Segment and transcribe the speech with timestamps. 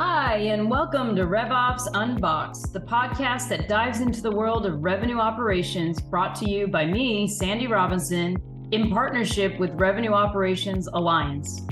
[0.00, 5.18] Hi, and welcome to RevOps Unboxed, the podcast that dives into the world of revenue
[5.18, 8.36] operations brought to you by me, Sandy Robinson,
[8.72, 11.66] in partnership with Revenue Operations Alliance.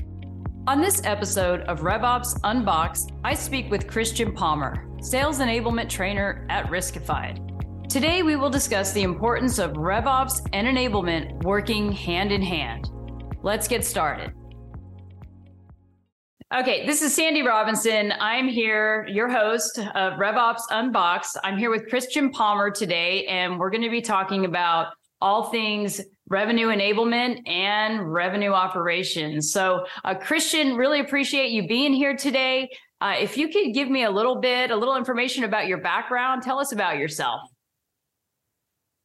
[0.67, 6.67] On this episode of RevOps Unboxed, I speak with Christian Palmer, Sales Enablement Trainer at
[6.67, 7.89] Riskified.
[7.89, 12.87] Today, we will discuss the importance of RevOps and enablement working hand in hand.
[13.41, 14.31] Let's get started.
[16.53, 18.11] Okay, this is Sandy Robinson.
[18.19, 21.37] I'm here, your host of RevOps Unboxed.
[21.45, 24.87] I'm here with Christian Palmer today, and we're going to be talking about
[25.21, 29.53] all things revenue enablement and revenue operations.
[29.53, 32.69] So, uh, Christian, really appreciate you being here today.
[32.99, 36.43] Uh, if you could give me a little bit, a little information about your background,
[36.43, 37.39] tell us about yourself.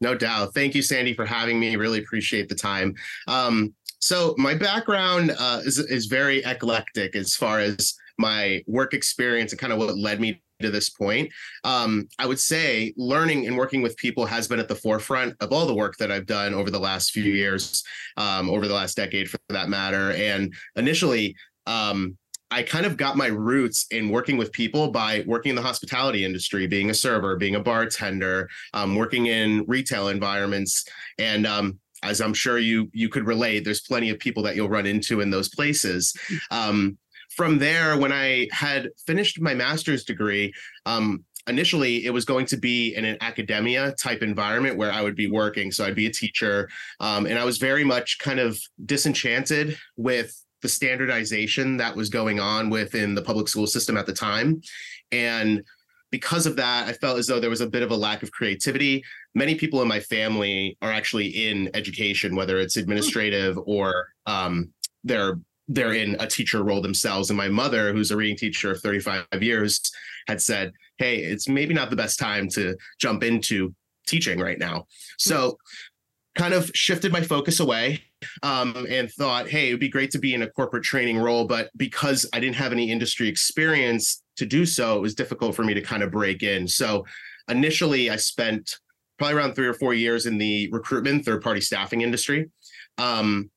[0.01, 0.53] No doubt.
[0.53, 1.77] Thank you, Sandy, for having me.
[1.77, 2.97] Really appreciate the time.
[3.29, 9.53] Um, so my background uh, is is very eclectic as far as my work experience
[9.53, 11.31] and kind of what led me to this point.
[11.65, 15.53] Um, I would say learning and working with people has been at the forefront of
[15.53, 17.85] all the work that I've done over the last few years,
[18.17, 20.13] um, over the last decade for that matter.
[20.13, 22.17] And initially, um,
[22.51, 26.25] I kind of got my roots in working with people by working in the hospitality
[26.25, 30.85] industry, being a server, being a bartender, um, working in retail environments.
[31.19, 34.69] And um, as I'm sure you you could relate, there's plenty of people that you'll
[34.69, 36.15] run into in those places.
[36.51, 36.99] Um,
[37.31, 40.53] from there, when I had finished my master's degree,
[40.87, 45.17] um, initially it was going to be in an academia type environment where I would
[45.17, 45.71] be working.
[45.71, 46.69] So I'd be a teacher,
[47.01, 52.41] um, and I was very much kind of disenchanted with the standardization that was going
[52.41, 54.61] on within the public school system at the time,
[55.13, 55.63] and
[56.17, 58.33] because of that, I felt as though there was a bit of a lack of
[58.33, 59.05] creativity.
[59.35, 64.73] Many people in my family are actually in education, whether it's administrative or um,
[65.05, 67.29] they're they're in a teacher role themselves.
[67.29, 69.79] And my mother, who's a reading teacher of 35 years,
[70.27, 73.75] had said, "Hey, it's maybe not the best time to jump into
[74.07, 74.87] teaching right now."
[75.19, 75.59] So,
[76.35, 78.01] kind of shifted my focus away
[78.43, 81.69] um, and thought, "Hey, it'd be great to be in a corporate training role." But
[81.77, 85.75] because I didn't have any industry experience, to do so, it was difficult for me
[85.75, 86.69] to kind of break in.
[86.69, 87.05] So
[87.49, 88.77] initially, I spent
[89.19, 92.51] probably around three or four years in the recruitment third party staffing industry.
[92.99, 93.51] Um,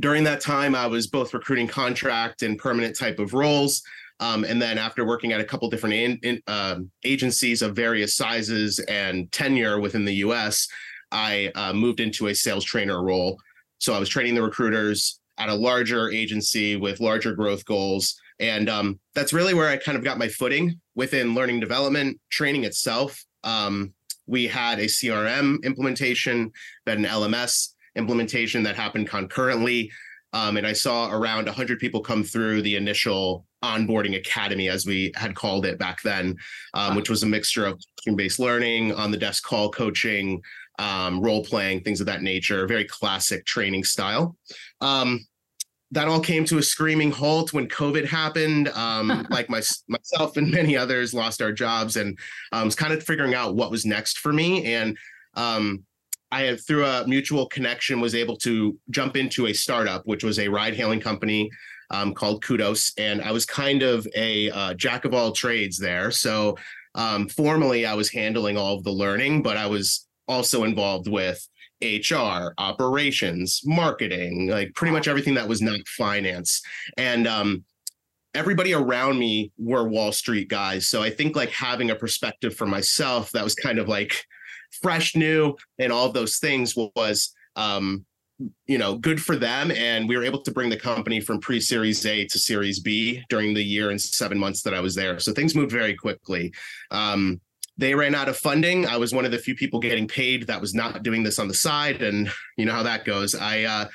[0.00, 3.82] during that time, I was both recruiting contract and permanent type of roles.
[4.20, 8.14] Um, and then after working at a couple different in, in, uh, agencies of various
[8.14, 10.68] sizes and tenure within the US,
[11.10, 13.36] I uh, moved into a sales trainer role.
[13.78, 18.14] So I was training the recruiters at a larger agency with larger growth goals.
[18.38, 22.64] And um, that's really where I kind of got my footing within learning development, training
[22.64, 23.24] itself.
[23.42, 23.92] Um,
[24.26, 26.52] we had a CRM implementation,
[26.86, 29.90] then an LMS implementation that happened concurrently.
[30.32, 35.12] Um, and I saw around 100 people come through the initial onboarding academy, as we
[35.14, 36.36] had called it back then,
[36.74, 40.40] um, which was a mixture of team based learning, on the desk call coaching,
[40.78, 44.36] um, role playing, things of that nature, very classic training style.
[44.80, 45.20] Um,
[45.92, 48.68] that all came to a screaming halt when COVID happened.
[48.70, 52.18] Um, like my, myself and many others lost our jobs and
[52.50, 54.74] um, was kind of figuring out what was next for me.
[54.74, 54.96] And
[55.34, 55.84] um,
[56.32, 60.38] I had, through a mutual connection, was able to jump into a startup, which was
[60.38, 61.50] a ride hailing company
[61.90, 62.92] um, called Kudos.
[62.96, 66.10] And I was kind of a uh, jack of all trades there.
[66.10, 66.56] So
[66.94, 71.46] um, formally, I was handling all of the learning, but I was also involved with
[71.82, 76.62] HR, operations, marketing, like pretty much everything that was not finance.
[76.96, 77.64] And um,
[78.34, 80.88] everybody around me were Wall Street guys.
[80.88, 84.24] So I think like having a perspective for myself that was kind of like
[84.80, 88.06] fresh, new, and all those things was um,
[88.66, 92.04] you know good for them and we were able to bring the company from pre-series
[92.06, 95.32] a to series b during the year and seven months that i was there so
[95.32, 96.52] things moved very quickly
[96.90, 97.40] um,
[97.82, 98.86] they ran out of funding.
[98.86, 101.48] I was one of the few people getting paid that was not doing this on
[101.48, 102.00] the side.
[102.00, 103.34] And you know how that goes.
[103.34, 103.88] I uh,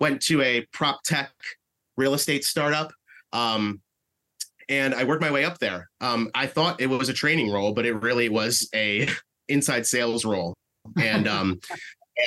[0.00, 1.30] went to a prop tech
[1.96, 2.92] real estate startup.
[3.32, 3.80] Um,
[4.68, 5.88] and I worked my way up there.
[6.00, 9.08] Um, I thought it was a training role, but it really was a
[9.48, 10.54] inside sales role.
[11.00, 11.60] And um,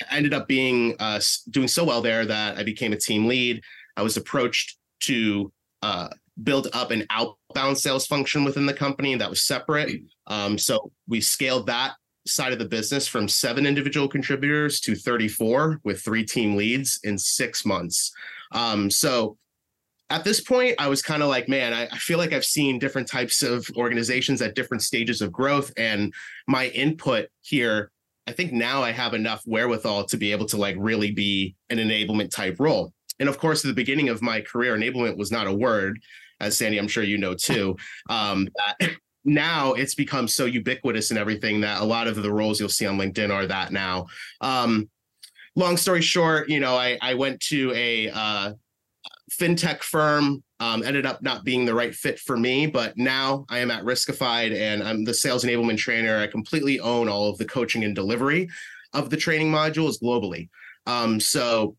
[0.10, 1.20] I ended up being uh,
[1.50, 3.62] doing so well there that I became a team lead.
[3.98, 6.08] I was approached to uh,
[6.42, 7.06] build up an
[7.52, 10.02] outbound sales function within the company that was separate.
[10.28, 11.94] Um, so we scaled that
[12.26, 17.18] side of the business from seven individual contributors to 34 with three team leads in
[17.18, 18.14] six months.
[18.54, 19.38] Um, so
[20.10, 22.80] at this point, I was kind of like, man, I, I, feel like I've seen
[22.80, 25.72] different types of organizations at different stages of growth.
[25.78, 26.14] And
[26.48, 27.92] my input here,
[28.28, 31.78] I think now I have enough wherewithal to be able to like really be an
[31.78, 32.94] enablement type role.
[33.20, 36.00] And of course, at the beginning of my career, enablement was not a word
[36.42, 37.78] as Sandy, I'm sure you know too.
[38.10, 38.50] Um,
[39.24, 42.88] now it's become so ubiquitous and everything that a lot of the roles you'll see
[42.88, 44.08] on LinkedIn are that now.
[44.42, 44.90] Um,
[45.56, 48.54] long story short, you know, I, I went to a uh,
[49.32, 53.60] fintech firm, um, ended up not being the right fit for me, but now I
[53.60, 56.18] am at Riskified and I'm the sales enablement trainer.
[56.18, 58.50] I completely own all of the coaching and delivery
[58.94, 60.50] of the training modules globally.
[60.88, 61.76] Um, so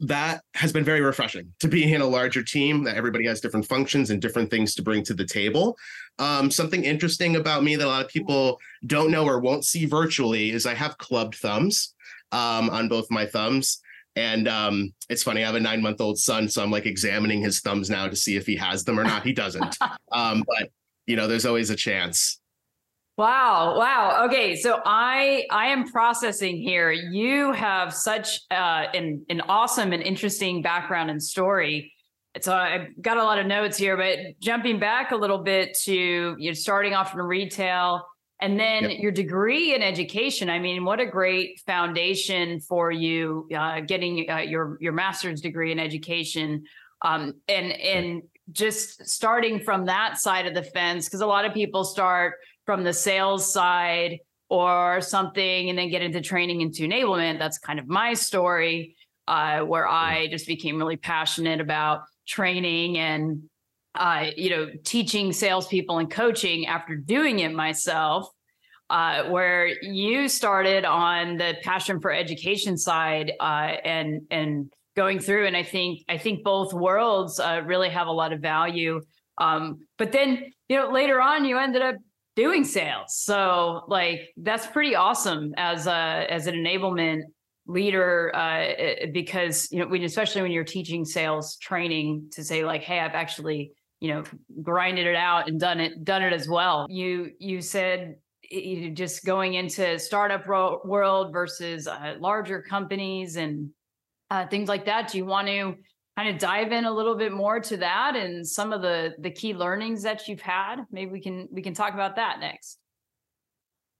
[0.00, 3.66] that has been very refreshing to be in a larger team that everybody has different
[3.66, 5.76] functions and different things to bring to the table.
[6.18, 9.84] Um, something interesting about me that a lot of people don't know or won't see
[9.84, 11.94] virtually is I have clubbed thumbs
[12.32, 13.82] um, on both my thumbs.
[14.16, 17.40] And um, it's funny, I have a nine month old son, so I'm like examining
[17.40, 19.22] his thumbs now to see if he has them or not.
[19.22, 19.76] He doesn't.
[20.12, 20.70] Um, but,
[21.06, 22.39] you know, there's always a chance.
[23.20, 23.74] Wow.
[23.76, 24.24] Wow.
[24.24, 24.56] Okay.
[24.56, 26.90] So I I am processing here.
[26.90, 31.92] You have such uh, an an awesome and interesting background and story.
[32.40, 36.34] So I've got a lot of notes here, but jumping back a little bit to
[36.38, 38.06] you know, starting off in retail
[38.40, 39.00] and then yep.
[39.00, 40.48] your degree in education.
[40.48, 45.72] I mean, what a great foundation for you uh, getting uh, your your master's degree
[45.72, 46.64] in education.
[47.02, 51.52] Um, and and just starting from that side of the fence, because a lot of
[51.52, 52.36] people start
[52.70, 57.36] from the sales side or something and then get into training into enablement.
[57.36, 58.94] That's kind of my story,
[59.26, 63.42] uh, where I just became really passionate about training and
[63.96, 68.28] uh, you know teaching salespeople and coaching after doing it myself.
[68.88, 75.48] Uh, where you started on the passion for education side uh, and and going through,
[75.48, 79.00] and I think I think both worlds uh, really have a lot of value.
[79.38, 81.96] Um, but then you know later on you ended up
[82.36, 83.16] doing sales.
[83.16, 87.22] So like that's pretty awesome as a as an enablement
[87.66, 92.82] leader uh, because you know when especially when you're teaching sales training to say like
[92.82, 94.24] hey I've actually you know
[94.62, 96.86] grinded it out and done it done it as well.
[96.88, 98.16] You you said
[98.50, 103.70] you just going into startup world versus uh, larger companies and
[104.30, 105.10] uh, things like that.
[105.10, 105.74] Do you want to
[106.20, 109.30] kind of dive in a little bit more to that and some of the the
[109.30, 110.84] key learnings that you've had.
[110.90, 112.78] Maybe we can we can talk about that next.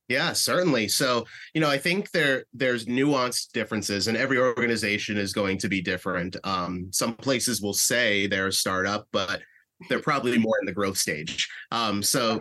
[0.09, 0.87] Yeah certainly.
[0.89, 1.25] So
[1.55, 5.81] you know i think there there's nuanced differences and every organization is going to be
[5.81, 6.37] different.
[6.45, 9.41] Um, some places will say they're a startup but
[9.89, 11.49] they're probably more in the growth stage.
[11.71, 12.39] Um, so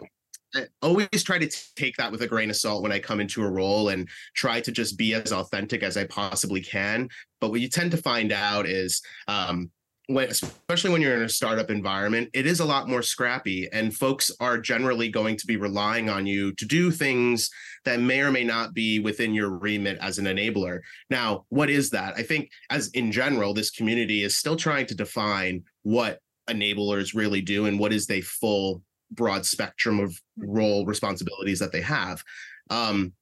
[0.56, 3.44] I always try to take that with a grain of salt when I come into
[3.44, 7.10] a role and try to just be as authentic as I possibly can.
[7.40, 9.70] But what you tend to find out is um,
[10.08, 13.96] when, especially when you're in a startup environment, it is a lot more scrappy, and
[13.96, 17.52] folks are generally going to be relying on you to do things
[17.86, 20.80] that may or may not be within your remit as an enabler.
[21.12, 22.16] Now, what is that?
[22.18, 26.20] I think, as in general, this community is still trying to define what
[26.50, 31.82] enablers really do and what is they full broad spectrum of role responsibilities that they
[31.82, 32.24] have.
[32.70, 33.14] Um,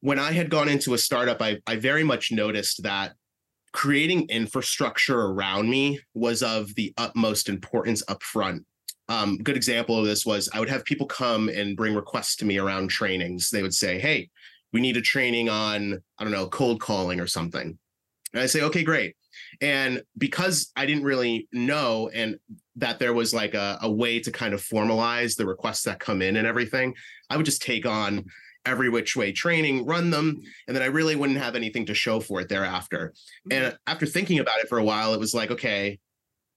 [0.00, 3.14] when I had gone into a startup, I, I very much noticed that
[3.72, 8.64] creating infrastructure around me was of the utmost importance up front.
[9.08, 12.44] Um, good example of this was I would have people come and bring requests to
[12.44, 13.50] me around trainings.
[13.50, 14.30] They would say, Hey,
[14.74, 17.78] we need a training on, I don't know, cold calling or something.
[18.34, 19.14] And I say, okay, great.
[19.60, 22.36] And because I didn't really know and
[22.76, 26.22] that there was like a, a way to kind of formalize the requests that come
[26.22, 26.94] in and everything,
[27.30, 28.24] I would just take on
[28.66, 32.18] every which way training, run them, and then I really wouldn't have anything to show
[32.20, 33.12] for it thereafter.
[33.50, 33.76] And mm-hmm.
[33.86, 35.98] after thinking about it for a while, it was like, okay,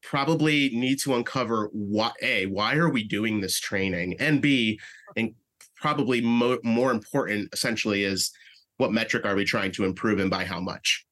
[0.04, 4.80] probably need to uncover what a why are we doing this training, and b
[5.16, 5.34] and
[5.76, 8.32] probably mo- more important essentially is
[8.78, 11.06] what metric are we trying to improve and by how much.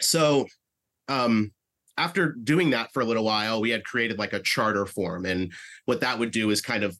[0.00, 0.46] So
[1.08, 1.52] um,
[1.98, 5.26] after doing that for a little while, we had created like a charter form.
[5.26, 5.52] And
[5.84, 6.96] what that would do is kind of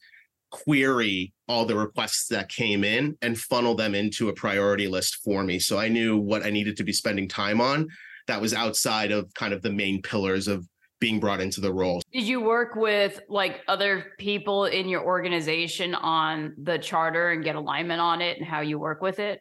[0.51, 5.45] query all the requests that came in and funnel them into a priority list for
[5.45, 5.59] me.
[5.59, 7.89] So I knew what I needed to be spending time on
[8.27, 10.67] that was outside of kind of the main pillars of
[11.01, 12.03] being brought into the role.
[12.13, 17.55] Did you work with like other people in your organization on the charter and get
[17.55, 19.41] alignment on it and how you work with it?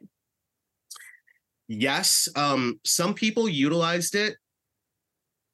[1.67, 2.29] Yes.
[2.35, 4.37] Um, some people utilized it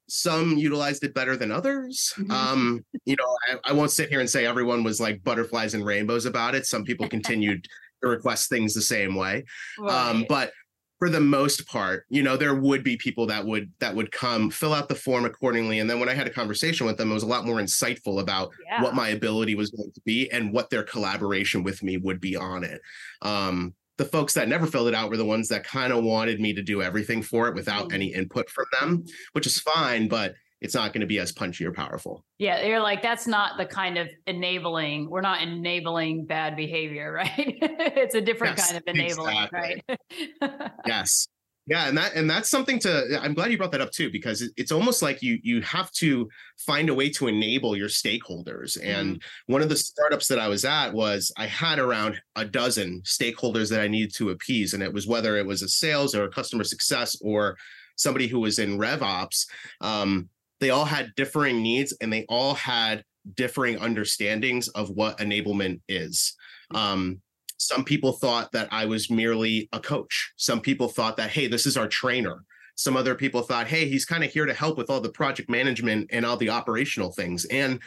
[0.08, 2.12] some utilized it better than others.
[2.16, 2.30] Mm-hmm.
[2.30, 5.84] Um, you know, I, I, won't sit here and say everyone was like butterflies and
[5.84, 6.66] rainbows about it.
[6.66, 7.66] Some people continued
[8.02, 9.44] to request things the same way.
[9.78, 10.10] Um, right.
[10.10, 10.52] Um, but
[10.98, 14.50] for the most part, you know, there would be people that would that would come
[14.50, 15.80] fill out the form accordingly.
[15.80, 18.20] And then when I had a conversation with them, it was a lot more insightful
[18.20, 18.82] about yeah.
[18.82, 22.36] what my ability was going to be and what their collaboration with me would be
[22.36, 22.80] on it.
[23.22, 26.40] Um, the folks that never filled it out were the ones that kind of wanted
[26.40, 28.16] me to do everything for it without any mm.
[28.16, 30.08] input from them, which is fine.
[30.08, 32.24] But it's not going to be as punchy or powerful.
[32.38, 35.10] Yeah, you're like that's not the kind of enabling.
[35.10, 37.32] We're not enabling bad behavior, right?
[37.36, 39.98] it's a different yes, kind of enabling, exactly.
[40.40, 40.70] right?
[40.86, 41.28] yes.
[41.66, 44.50] Yeah, and that and that's something to I'm glad you brought that up too because
[44.58, 46.28] it's almost like you you have to
[46.58, 48.78] find a way to enable your stakeholders.
[48.78, 48.86] Mm-hmm.
[48.86, 53.00] And one of the startups that I was at was I had around a dozen
[53.04, 56.24] stakeholders that I needed to appease and it was whether it was a sales or
[56.24, 57.56] a customer success or
[57.96, 59.46] somebody who was in RevOps
[59.80, 60.28] um,
[60.60, 63.04] they all had differing needs and they all had
[63.34, 66.34] differing understandings of what enablement is.
[66.72, 66.76] Mm-hmm.
[66.76, 67.20] Um,
[67.66, 70.32] some people thought that I was merely a coach.
[70.36, 72.44] Some people thought that, hey, this is our trainer.
[72.76, 75.48] Some other people thought, hey, he's kind of here to help with all the project
[75.48, 77.44] management and all the operational things.
[77.46, 77.80] And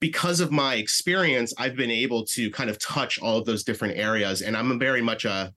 [0.00, 3.96] because of my experience, I've been able to kind of touch all of those different
[3.96, 4.42] areas.
[4.42, 5.52] And I'm very much a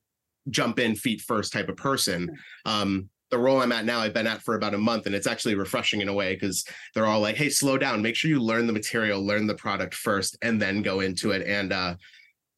[0.48, 2.38] jump in feet first type of person.
[2.64, 5.26] Um, the role I'm at now, I've been at for about a month, and it's
[5.26, 8.02] actually refreshing in a way because they're all like, "Hey, slow down.
[8.02, 11.46] Make sure you learn the material, learn the product first, and then go into it."
[11.46, 11.94] And uh,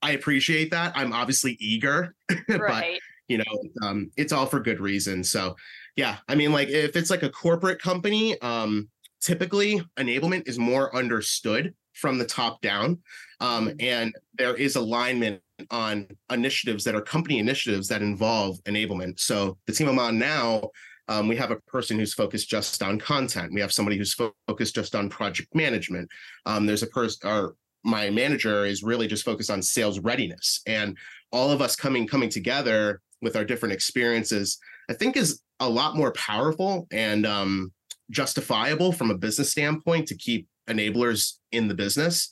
[0.03, 0.93] I appreciate that.
[0.97, 2.15] I'm obviously eager,
[2.49, 2.59] right.
[2.59, 5.23] but you know, um, it's all for good reason.
[5.23, 5.57] So,
[5.97, 8.89] yeah, I mean, like if it's like a corporate company, um,
[9.21, 12.99] typically enablement is more understood from the top down,
[13.41, 13.77] um, mm-hmm.
[13.81, 15.41] and there is alignment
[15.71, 19.21] on initiatives that are company initiatives that involve enablement.
[19.21, 20.71] So, the team I'm on now.
[21.09, 23.53] Um, we have a person who's focused just on content.
[23.53, 26.09] We have somebody who's fo- focused just on project management.
[26.47, 30.97] Um, there's a person, or my manager is really just focused on sales readiness and
[31.33, 34.59] all of us coming coming together with our different experiences
[34.89, 37.73] i think is a lot more powerful and um,
[38.11, 42.29] justifiable from a business standpoint to keep enablers in the business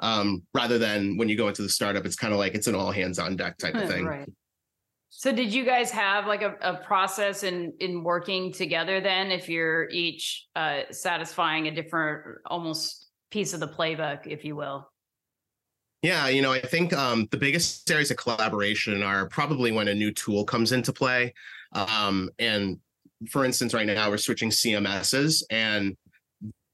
[0.00, 2.74] um, rather than when you go into the startup it's kind of like it's an
[2.74, 4.28] all hands on deck type of thing right.
[5.14, 9.46] So did you guys have like a, a process in in working together then if
[9.46, 14.88] you're each uh, satisfying a different almost piece of the playbook, if you will?
[16.02, 19.94] Yeah, you know, I think um, the biggest areas of collaboration are probably when a
[19.94, 21.32] new tool comes into play.
[21.72, 22.78] Um, and
[23.30, 25.96] for instance, right now we're switching CMSs, and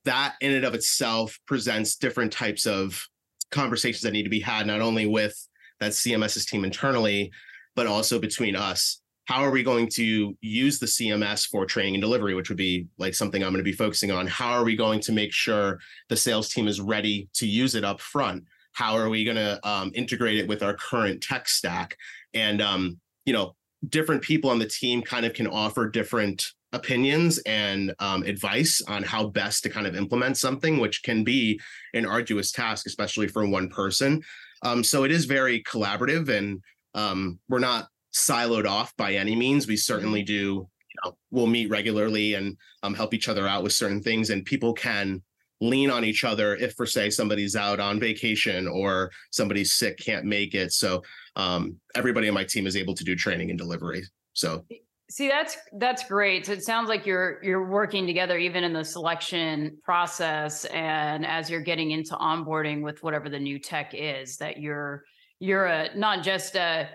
[0.06, 3.06] that in and of itself presents different types of
[3.50, 5.36] conversations that need to be had, not only with
[5.80, 7.30] that CMS's team internally,
[7.76, 9.02] but also between us.
[9.26, 12.86] How are we going to use the CMS for training and delivery, which would be
[12.96, 14.26] like something I'm going to be focusing on?
[14.26, 17.84] How are we going to make sure the sales team is ready to use it
[17.84, 18.44] up front?
[18.78, 21.96] How are we going to um, integrate it with our current tech stack?
[22.32, 23.56] And um, you know
[23.88, 29.02] different people on the team kind of can offer different opinions and um, advice on
[29.02, 31.60] how best to kind of implement something which can be
[31.94, 34.22] an arduous task especially for one person.
[34.62, 36.60] Um, so it is very collaborative and
[36.94, 39.66] um, we're not siloed off by any means.
[39.66, 43.72] We certainly do you know, we'll meet regularly and um, help each other out with
[43.72, 45.22] certain things and people can
[45.60, 50.24] lean on each other if for say somebody's out on vacation or somebody's sick can't
[50.24, 50.72] make it.
[50.72, 51.02] So
[51.36, 54.04] um, everybody on my team is able to do training and delivery.
[54.34, 54.64] So
[55.10, 56.46] see that's that's great.
[56.46, 61.50] So it sounds like you're you're working together even in the selection process and as
[61.50, 65.04] you're getting into onboarding with whatever the new tech is that you're
[65.40, 66.88] you're a not just a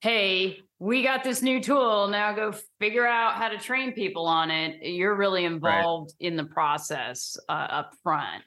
[0.00, 4.50] hey we got this new tool now go figure out how to train people on
[4.50, 4.76] it.
[4.82, 6.26] You're really involved right.
[6.28, 8.44] in the process uh, up front.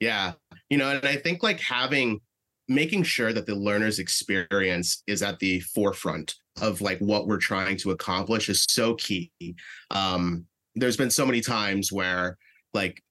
[0.00, 0.32] Yeah
[0.72, 2.18] you know and i think like having
[2.66, 7.76] making sure that the learner's experience is at the forefront of like what we're trying
[7.76, 9.30] to accomplish is so key.
[9.90, 12.38] Um there's been so many times where
[12.72, 13.02] like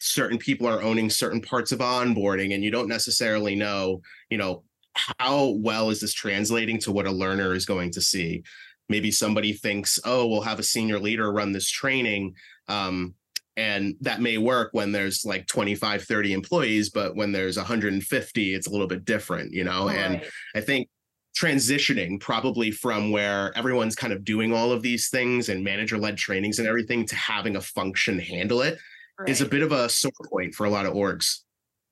[0.00, 4.62] certain people are owning certain parts of onboarding and you don't necessarily know you know
[4.94, 8.42] how well is this translating to what a learner is going to see?
[8.88, 12.34] Maybe somebody thinks, oh, we'll have a senior leader run this training.
[12.68, 13.14] Um,
[13.56, 18.66] and that may work when there's like 25, 30 employees, but when there's 150, it's
[18.66, 19.86] a little bit different, you know?
[19.86, 19.96] Right.
[19.96, 20.22] And
[20.54, 20.88] I think
[21.38, 26.16] transitioning probably from where everyone's kind of doing all of these things and manager led
[26.16, 28.78] trainings and everything to having a function handle it
[29.18, 29.28] right.
[29.28, 31.40] is a bit of a sore point for a lot of orgs.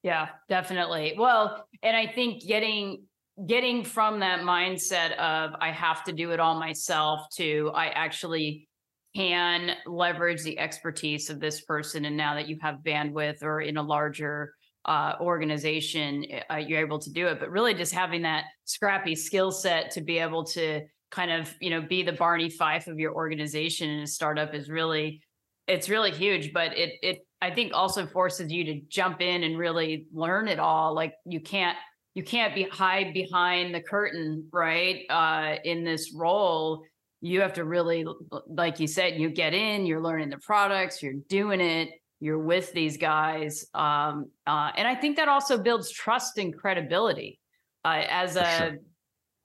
[0.02, 1.14] Yeah, definitely.
[1.18, 3.02] Well, and I think getting
[3.46, 8.68] getting from that mindset of I have to do it all myself to I actually
[9.14, 13.76] can leverage the expertise of this person and now that you have bandwidth or in
[13.76, 14.54] a larger
[14.86, 19.14] uh, organization eh, uh, you're able to do it but really just having that scrappy
[19.14, 22.98] skill set to be able to kind of you know be the barney fife of
[22.98, 25.22] your organization in a startup is really
[25.66, 29.56] it's really huge but it it I think also forces you to jump in and
[29.56, 30.94] really learn it all.
[30.94, 31.76] Like you can't
[32.14, 35.04] you can't be hide behind the curtain, right?
[35.08, 36.82] Uh, in this role,
[37.20, 38.04] you have to really,
[38.48, 42.72] like you said, you get in, you're learning the products, you're doing it, you're with
[42.72, 43.66] these guys.
[43.72, 47.38] Um, uh, and I think that also builds trust and credibility.
[47.84, 48.78] Uh, as a, sure.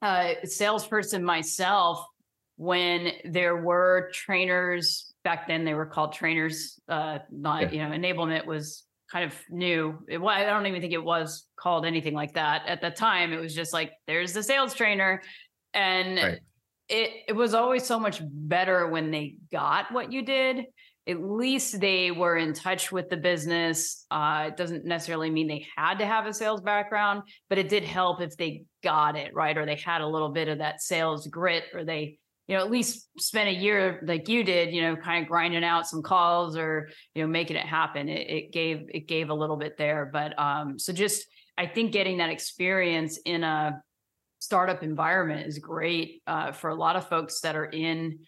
[0.02, 2.04] a salesperson myself,
[2.56, 6.80] when there were trainers back then, they were called trainers.
[6.88, 7.82] Uh, not yeah.
[7.82, 9.98] you know, enablement was kind of new.
[10.08, 13.32] It, well, I don't even think it was called anything like that at the time.
[13.32, 15.22] It was just like there's the sales trainer,
[15.72, 16.40] and right.
[16.88, 20.66] it it was always so much better when they got what you did
[21.06, 24.06] at least they were in touch with the business.
[24.10, 27.84] Uh, it doesn't necessarily mean they had to have a sales background, but it did
[27.84, 31.26] help if they got it right, or they had a little bit of that sales
[31.26, 34.96] grit, or they, you know, at least spent a year like you did, you know,
[34.96, 38.08] kind of grinding out some calls or you know making it happen.
[38.08, 41.92] It, it gave it gave a little bit there, but um, so just I think
[41.92, 43.80] getting that experience in a
[44.40, 48.18] startup environment is great uh, for a lot of folks that are in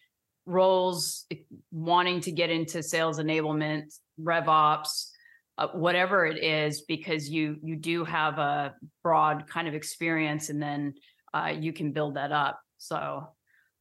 [0.47, 1.27] roles
[1.73, 3.83] wanting to get into sales enablement
[4.17, 5.13] rev ops
[5.59, 10.63] uh, whatever it is because you you do have a broad kind of experience and
[10.63, 10.95] then
[11.35, 13.27] uh, you can build that up so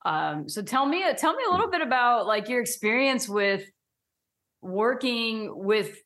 [0.06, 3.64] um, so tell me tell me a little bit about like your experience with
[4.62, 5.98] working with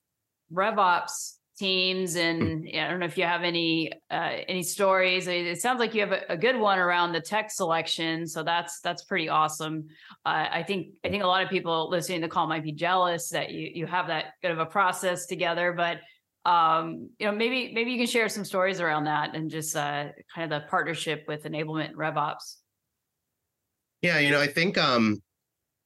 [0.53, 5.27] RevOps teams and I don't know if you have any uh, any stories.
[5.27, 8.79] It sounds like you have a, a, good one around the tech selection, so that's
[8.79, 9.87] that's pretty awesome.
[10.25, 12.71] Uh, I think I think a lot of people listening to the call might be
[12.71, 15.99] jealous that you you have that good of a process together, but
[16.49, 20.07] um, you know maybe maybe you can share some stories around that and just uh,
[20.33, 22.55] kind of the partnership with enablement RevOps.
[24.01, 25.21] Yeah, you know, I think um,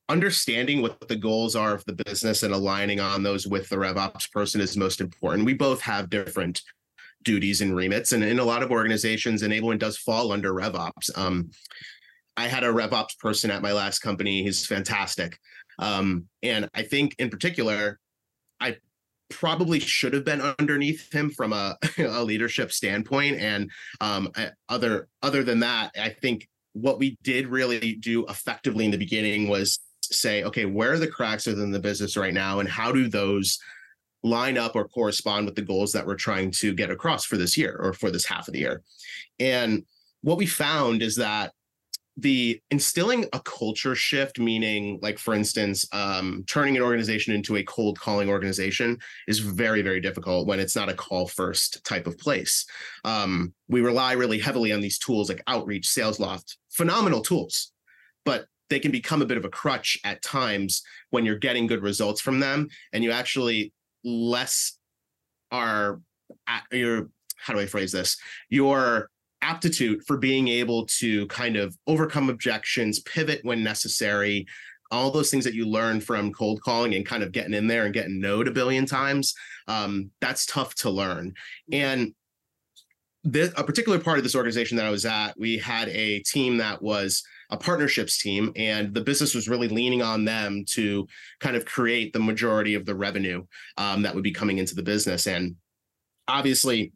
[0.10, 4.32] understanding what the goals are of the business and aligning on those with the RevOps
[4.32, 5.46] person is most important.
[5.46, 6.62] We both have different
[7.24, 11.10] duties and remits, and in a lot of organizations, enablement does fall under RevOps.
[11.16, 11.50] Um,
[12.38, 14.44] I had a RevOps person at my last company.
[14.44, 15.40] He's fantastic,
[15.80, 18.00] um, and I think in particular,
[18.60, 18.78] I
[19.30, 23.40] probably should have been underneath him from a, a leadership standpoint.
[23.40, 24.32] And um,
[24.70, 29.48] other other than that, I think what we did really do effectively in the beginning
[29.48, 33.08] was say, okay, where are the cracks within the business right now, and how do
[33.08, 33.60] those
[34.24, 37.58] line up or correspond with the goals that we're trying to get across for this
[37.58, 38.82] year or for this half of the year?
[39.40, 39.84] And
[40.22, 41.54] what we found is that
[42.18, 47.64] the instilling a culture shift meaning like for instance um, turning an organization into a
[47.64, 48.98] cold calling organization
[49.28, 52.66] is very very difficult when it's not a call first type of place
[53.04, 57.72] um, we rely really heavily on these tools like outreach Salesloft phenomenal tools
[58.26, 61.82] but they can become a bit of a crutch at times when you're getting good
[61.82, 63.74] results from them and you actually
[64.04, 64.78] less
[65.52, 66.00] are
[66.48, 67.10] at your
[67.44, 68.18] how do I phrase this?
[68.50, 69.10] Your
[69.44, 74.48] aptitude for being able to kind of overcome objections, pivot when necessary,
[74.92, 77.86] all those things that you learn from cold calling and kind of getting in there
[77.86, 79.34] and getting no'd a billion times.
[79.68, 81.34] Um, that's tough to learn.
[81.72, 82.14] And
[83.24, 86.58] this, a particular part of this organization that I was at, we had a team
[86.58, 91.08] that was a partnerships team, and the business was really leaning on them to
[91.40, 93.46] kind of create the majority of the revenue
[93.78, 95.28] um, that would be coming into the business.
[95.28, 95.56] And
[96.28, 96.94] obviously,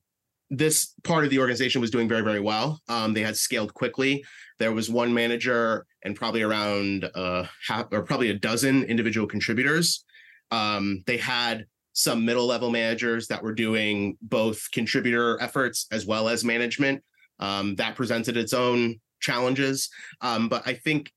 [0.50, 2.82] this part of the organization was doing very, very well.
[2.88, 4.24] Um, they had scaled quickly.
[4.60, 10.06] There was one manager and probably around uh, half or probably a dozen individual contributors.
[10.52, 16.30] Um, they had some middle level managers that were doing both contributor efforts as well
[16.30, 17.04] as management.
[17.40, 19.90] Um, that presented its own challenges.
[20.22, 21.12] Um, but I think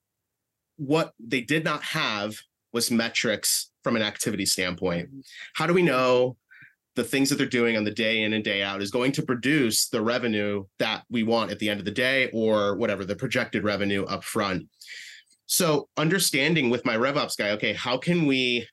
[0.77, 2.35] what they did not have
[2.73, 5.09] was metrics from an activity standpoint.
[5.55, 6.37] How do we know
[6.96, 9.22] the things that they're doing on the day in and day out is going to
[9.22, 13.16] produce the revenue that we want at the end of the day or whatever the
[13.16, 14.68] projected revenue up front?
[15.46, 18.68] So understanding with my RevOps guy, okay, how can we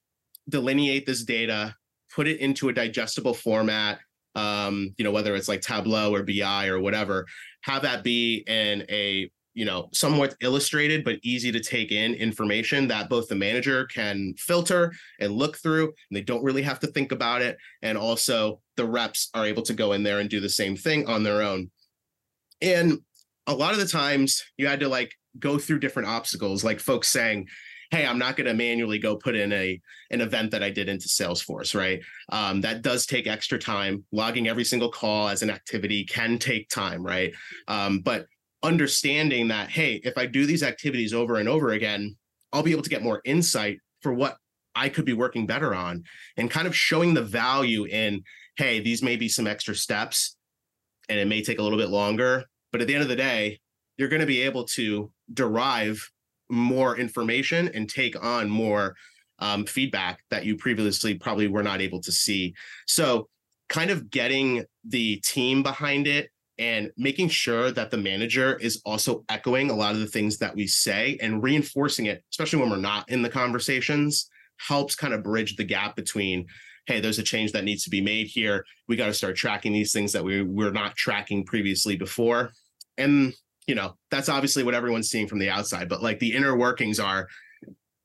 [0.49, 1.75] delineate this data,
[2.13, 3.99] put it into a digestible format,
[4.35, 7.25] um, you know, whether it's like Tableau or BI or whatever,
[7.61, 12.87] have that be in a you know somewhat illustrated but easy to take in information
[12.87, 16.85] that both the manager can filter and look through and they don't really have to
[16.85, 17.57] think about it.
[17.81, 21.07] And also the reps are able to go in there and do the same thing
[21.07, 21.71] on their own.
[22.61, 22.99] And
[23.47, 27.07] a lot of the times you had to like go through different obstacles like folks
[27.07, 27.47] saying
[27.91, 30.89] hey i'm not going to manually go put in a an event that i did
[30.89, 32.01] into salesforce right?
[32.31, 34.03] Um, that does take extra time.
[34.11, 37.33] Logging every single call as an activity can take time right?
[37.67, 38.27] Um, but
[38.63, 42.15] understanding that hey if i do these activities over and over again
[42.51, 44.37] i'll be able to get more insight for what
[44.75, 46.03] i could be working better on
[46.37, 48.21] and kind of showing the value in
[48.55, 50.35] hey these may be some extra steps
[51.09, 53.59] and it may take a little bit longer but at the end of the day
[53.97, 56.09] you're going to be able to derive
[56.49, 58.95] more information and take on more
[59.39, 62.55] um, feedback that you previously probably were not able to see.
[62.87, 63.27] So,
[63.69, 69.23] kind of getting the team behind it and making sure that the manager is also
[69.29, 72.77] echoing a lot of the things that we say and reinforcing it, especially when we're
[72.77, 76.45] not in the conversations, helps kind of bridge the gap between
[76.87, 78.65] hey there's a change that needs to be made here.
[78.87, 82.51] We got to start tracking these things that we we're not tracking previously before.
[82.97, 83.33] And
[83.67, 86.99] you know that's obviously what everyone's seeing from the outside but like the inner workings
[86.99, 87.27] are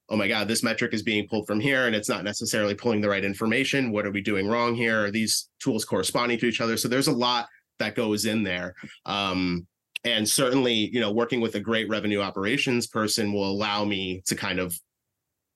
[0.09, 3.01] oh my god this metric is being pulled from here and it's not necessarily pulling
[3.01, 3.93] the right information.
[3.93, 5.07] What are we doing wrong here?
[5.07, 6.77] Are these tools corresponding to each other?
[6.77, 7.49] So there's a lot
[7.83, 8.75] that goes in there.
[9.05, 9.67] Um,
[10.05, 14.35] and certainly you know working with a great revenue operations person will allow me to
[14.35, 14.79] kind of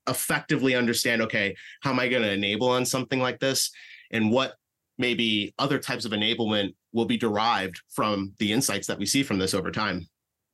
[0.08, 3.70] effectively understand okay how am i going to enable on something like this?
[4.12, 4.54] And what
[4.98, 9.38] maybe other types of enablement will be derived from the insights that we see from
[9.38, 10.06] this over time.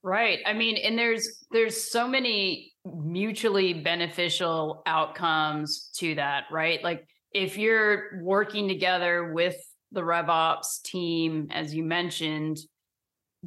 [0.03, 0.41] Right.
[0.47, 6.83] I mean and there's there's so many mutually beneficial outcomes to that right?
[6.83, 9.57] Like if you're working together with
[9.93, 12.59] the revops team as you mentioned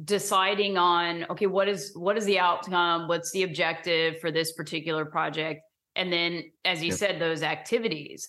[0.02, 3.08] deciding on okay what is what is the outcome?
[3.08, 5.62] What's the objective for this particular project?
[5.94, 6.98] And then as you yep.
[6.98, 8.28] said those activities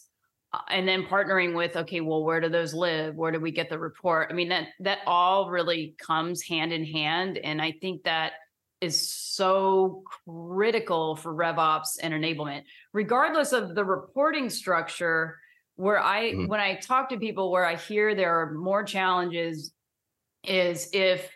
[0.54, 3.16] uh, and then partnering with okay well where do those live?
[3.16, 4.30] Where do we get the report?
[4.32, 8.34] I mean that that all really comes hand in hand and i think that
[8.80, 12.62] is so critical for revops and enablement.
[12.94, 15.40] Regardless of the reporting structure
[15.78, 16.48] where i mm-hmm.
[16.48, 19.72] when i talk to people where i hear there are more challenges
[20.44, 21.30] is if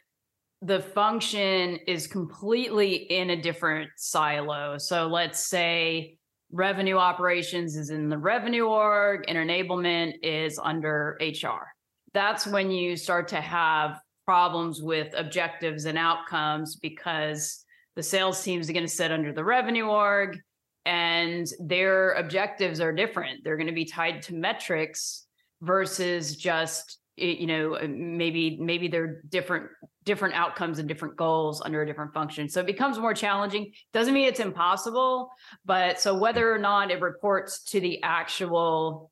[0.62, 6.18] the function is completely in a different silo so let's say
[6.52, 11.68] revenue operations is in the revenue org and enablement is under HR.
[12.14, 17.64] That's when you start to have problems with objectives and outcomes because
[17.96, 20.38] the sales teams are going to sit under the revenue org
[20.86, 23.44] and their objectives are different.
[23.44, 25.28] They're going to be tied to metrics
[25.62, 29.68] versus just you know maybe maybe they're different
[30.04, 32.50] different outcomes and different goals under a different function.
[32.50, 33.72] So it becomes more challenging.
[33.94, 35.30] Doesn't mean it's impossible,
[35.64, 39.12] but so whether or not it reports to the actual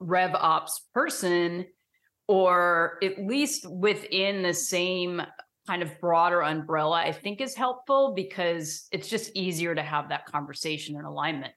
[0.00, 1.66] rev ops person
[2.26, 5.22] or at least within the same
[5.68, 10.26] kind of broader umbrella, I think is helpful because it's just easier to have that
[10.26, 11.52] conversation and alignment.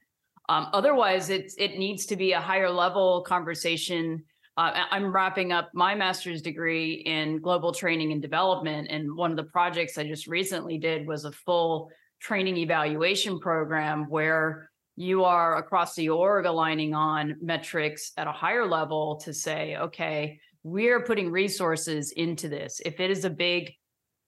[0.50, 4.24] Um, otherwise, it's it needs to be a higher level conversation
[4.58, 8.89] uh, I'm wrapping up my master's degree in global training and development.
[8.89, 14.10] And one of the projects I just recently did was a full training evaluation program
[14.10, 19.78] where you are across the org aligning on metrics at a higher level to say,
[19.78, 22.82] okay, we're putting resources into this.
[22.86, 23.74] If it is a big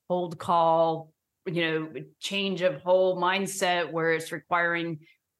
[0.09, 1.11] hold call,
[1.45, 1.89] you know,
[2.19, 4.99] change of whole mindset where it's requiring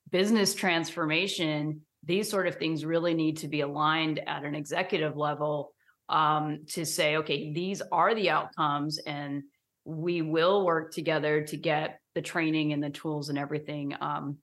[0.09, 5.73] business transformation, these sort of things really need to be aligned at an executive level
[6.09, 9.43] um, to say, okay, these are the outcomes, and
[9.85, 13.95] we will work together to get the training and the tools and everything.
[13.99, 14.37] Um,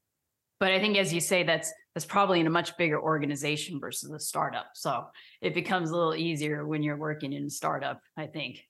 [0.59, 4.11] but I think, as you say, that's that's probably in a much bigger organization versus
[4.11, 4.70] a startup.
[4.74, 5.06] So
[5.40, 8.00] it becomes a little easier when you're working in a startup.
[8.16, 8.64] I think.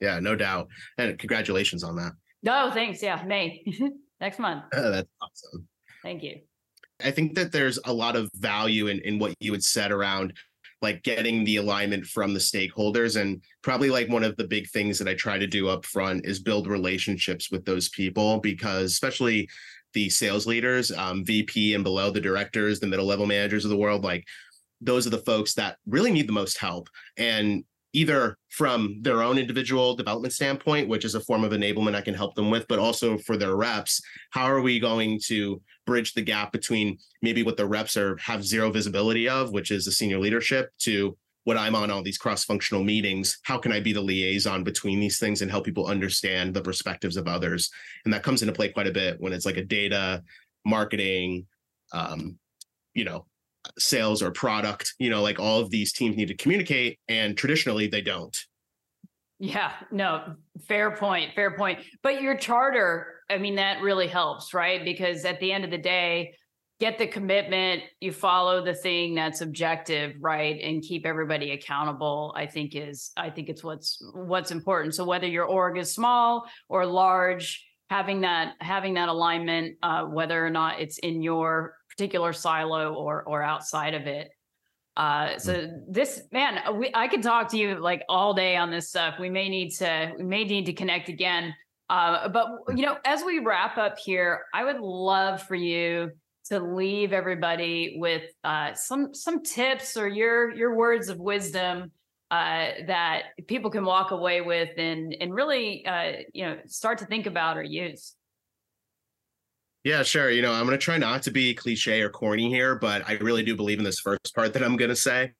[0.00, 2.12] Yeah, no doubt, and congratulations on that.
[2.42, 3.02] No, thanks.
[3.02, 3.64] Yeah, May
[4.20, 4.64] next month.
[4.72, 5.66] that's awesome.
[6.02, 6.40] Thank you.
[7.02, 10.32] I think that there's a lot of value in, in what you had said around
[10.82, 14.98] like getting the alignment from the stakeholders and probably like one of the big things
[14.98, 19.48] that I try to do up front is build relationships with those people because especially
[19.94, 23.76] the sales leaders, um, VP and below the directors, the middle level managers of the
[23.76, 24.24] world, like
[24.80, 26.90] those are the folks that really need the most help.
[27.16, 32.00] And either from their own individual development standpoint, which is a form of enablement I
[32.00, 36.12] can help them with, but also for their reps, how are we going to bridge
[36.12, 39.92] the gap between maybe what the reps are have zero visibility of, which is the
[39.92, 43.38] senior leadership, to what I'm on all these cross-functional meetings.
[43.42, 47.16] How can I be the liaison between these things and help people understand the perspectives
[47.16, 47.70] of others?
[48.04, 50.22] And that comes into play quite a bit when it's like a data,
[50.64, 51.46] marketing,
[51.92, 52.38] um,
[52.94, 53.26] you know,
[53.78, 57.86] sales or product you know like all of these teams need to communicate and traditionally
[57.86, 58.36] they don't.
[59.38, 60.34] Yeah no
[60.66, 61.80] fair point fair point.
[62.02, 64.84] But your charter i mean that really helps right?
[64.84, 66.34] Because at the end of the day
[66.80, 70.60] get the commitment you follow the thing that's objective right?
[70.60, 74.94] And keep everybody accountable i think is i think it's what's what's important.
[74.94, 80.44] So whether your org is small or large having that having that alignment uh, whether
[80.44, 84.30] or not it's in your particular silo or or outside of it.
[84.96, 85.80] Uh, so mm.
[85.88, 89.18] this man, uh, we, I could talk to you like all day on this stuff.
[89.18, 91.54] We may need to we may need to connect again.
[91.90, 96.12] Uh, but you know, as we wrap up here, I would love for you
[96.46, 101.90] to leave everybody with uh, some some tips or your your words of wisdom
[102.30, 107.06] uh, that people can walk away with and and really uh, you know start to
[107.06, 108.14] think about or use.
[109.84, 110.30] Yeah, sure.
[110.30, 113.14] You know, I'm going to try not to be cliche or corny here, but I
[113.14, 115.32] really do believe in this first part that I'm going to say.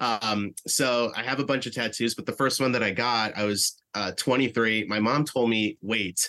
[0.00, 3.36] Um, so I have a bunch of tattoos, but the first one that I got,
[3.36, 4.86] I was uh, 23.
[4.88, 6.28] My mom told me, wait,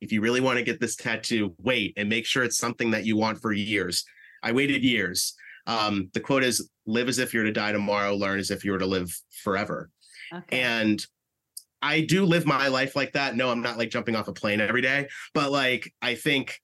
[0.00, 3.04] if you really want to get this tattoo, wait and make sure it's something that
[3.04, 4.02] you want for years.
[4.42, 5.34] I waited years.
[5.66, 8.72] Um, the quote is live as if you're to die tomorrow, learn as if you
[8.72, 9.90] were to live forever.
[10.32, 10.62] Okay.
[10.62, 11.04] And
[11.82, 13.36] I do live my life like that.
[13.36, 16.60] No, I'm not like jumping off a plane every day, but like I think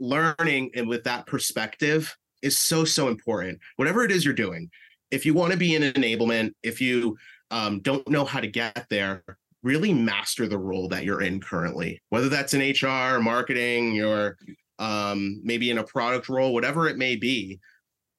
[0.00, 3.58] learning and with that perspective is so so important.
[3.76, 4.70] Whatever it is you're doing
[5.10, 7.16] if you want to be in enablement if you
[7.50, 9.24] um, don't know how to get there
[9.62, 12.00] really master the role that you're in currently.
[12.10, 14.36] Whether that's in hr marketing or
[14.78, 17.58] um, maybe in a product role whatever it may be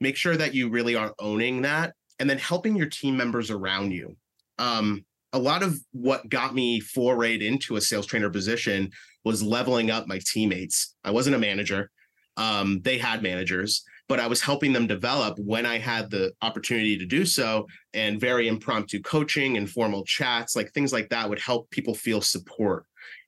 [0.01, 3.91] make sure that you really are owning that and then helping your team members around
[3.91, 4.15] you.
[4.57, 8.91] Um, a lot of what got me forayed into a sales trainer position
[9.23, 10.95] was leveling up my teammates.
[11.03, 11.91] I wasn't a manager.
[12.37, 16.97] Um, they had managers, but I was helping them develop when I had the opportunity
[16.97, 17.67] to do so.
[17.93, 22.85] And very impromptu coaching, informal chats, like things like that would help people feel support.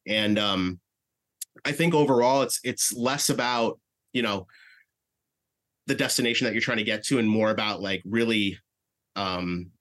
[0.08, 0.80] And um,
[1.66, 3.80] I think overall, it's it's less about
[4.14, 4.48] you know
[5.88, 8.58] the destination that you're trying to get to, and more about like really
[9.16, 9.72] um,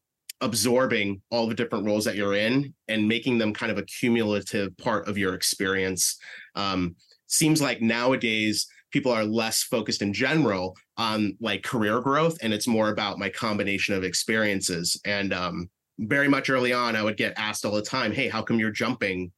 [0.40, 4.76] absorbing all the different roles that you're in and making them kind of a cumulative
[4.79, 6.18] part of your experience.
[6.55, 12.53] Um, seems like nowadays people are less focused in general on like career growth and
[12.53, 15.00] it's more about my combination of experiences.
[15.05, 18.40] And um, very much early on i would get asked all the time hey how
[18.40, 19.31] come you're jumping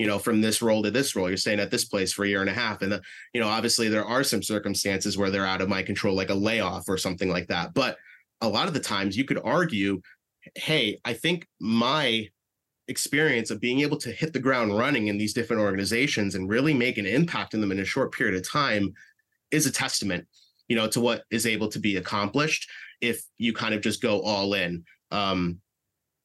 [0.00, 1.28] you know from this role to this role?
[1.28, 2.80] You're staying at this place for a year and a half.
[2.80, 3.02] And the,
[3.34, 6.34] you know obviously there are some circumstances where they're out of my control like a
[6.34, 7.74] layoff or something like that.
[7.74, 7.98] But
[8.40, 10.00] a lot of the times you could argue
[10.54, 12.28] hey, I think my
[12.88, 16.74] experience of being able to hit the ground running in these different organizations and really
[16.74, 18.92] make an impact in them in a short period of time
[19.52, 20.26] is a testament
[20.70, 22.70] you know to what is able to be accomplished
[23.02, 24.84] if you kind of just go all in.
[25.10, 25.60] Um,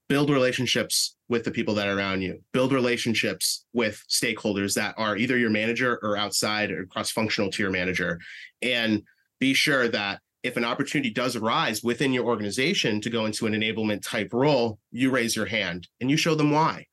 [0.08, 2.40] build relationships with the people that are around you.
[2.54, 7.64] Build relationships with stakeholders that are either your manager or outside or cross functional to
[7.64, 8.20] your manager.
[8.62, 9.02] And
[9.40, 13.54] be sure that if an opportunity does arise within your organization to go into an
[13.54, 16.86] enablement type role, you raise your hand and you show them why.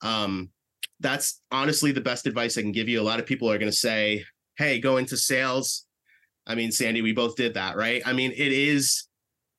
[0.00, 0.50] Um,
[1.00, 3.00] that's honestly the best advice I can give you.
[3.00, 4.24] A lot of people are going to say,
[4.56, 5.86] hey, go into sales.
[6.46, 8.00] I mean, Sandy, we both did that, right?
[8.06, 9.08] I mean, it is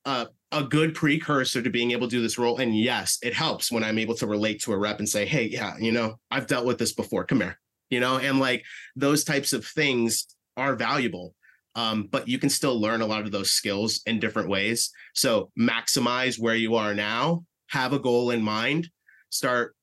[0.05, 2.57] a, a good precursor to being able to do this role.
[2.57, 5.49] And yes, it helps when I'm able to relate to a rep and say, hey,
[5.49, 7.25] yeah, you know, I've dealt with this before.
[7.25, 7.59] Come here,
[7.89, 8.63] you know, and like
[8.95, 11.35] those types of things are valuable
[11.75, 14.91] um, but you can still learn a lot of those skills in different ways.
[15.13, 18.89] So maximize where you are now, have a goal in mind,
[19.29, 19.75] start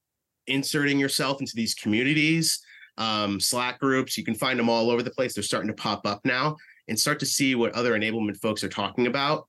[0.46, 2.61] inserting yourself into these communities,
[2.98, 4.18] um, Slack groups.
[4.18, 5.35] You can find them all over the place.
[5.35, 6.57] They're starting to pop up now
[6.88, 9.46] and start to see what other enablement folks are talking about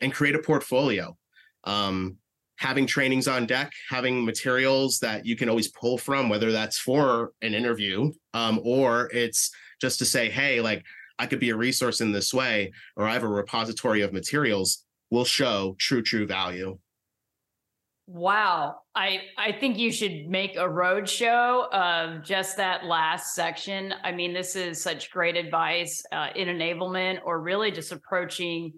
[0.00, 1.16] and create a portfolio.
[1.64, 2.16] Um,
[2.56, 7.32] having trainings on deck, having materials that you can always pull from, whether that's for
[7.40, 10.84] an interview um, or it's just to say, hey, like
[11.18, 14.84] I could be a resource in this way, or I have a repository of materials,
[15.10, 16.78] will show true, true value.
[18.06, 18.76] Wow.
[18.94, 23.92] I, I think you should make a road show of just that last section.
[24.02, 28.72] I mean, this is such great advice uh, in enablement or really just approaching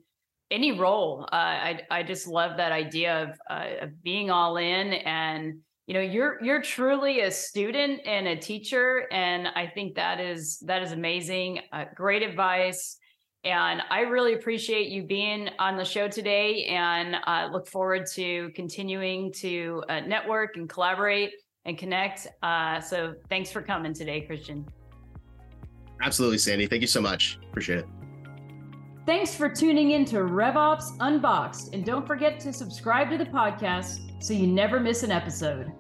[0.51, 1.29] any role.
[1.33, 5.95] Uh, I, I just love that idea of, uh, of being all in and you
[5.95, 10.83] know you're you're truly a student and a teacher and i think that is that
[10.83, 12.99] is amazing uh, great advice
[13.45, 18.51] and i really appreciate you being on the show today and uh, look forward to
[18.55, 21.33] continuing to uh, network and collaborate
[21.65, 24.65] and connect uh, so thanks for coming today christian.
[26.03, 26.67] Absolutely sandy.
[26.67, 27.39] Thank you so much.
[27.51, 27.87] Appreciate it.
[29.07, 34.10] Thanks for tuning in to RevOps Unboxed, and don't forget to subscribe to the podcast
[34.21, 35.73] so you never miss an episode.